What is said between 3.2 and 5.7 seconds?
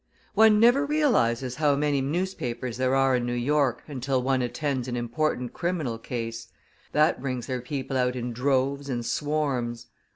New York until one attends an important